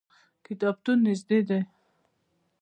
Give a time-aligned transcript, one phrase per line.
[0.45, 1.59] کتابتون نږدې دی